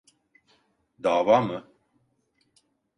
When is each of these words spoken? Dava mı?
Dava 1.03 1.41
mı? 1.41 1.67